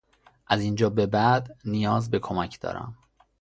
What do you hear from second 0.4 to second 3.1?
از اینجا به بعد نیاز به کمک دارم.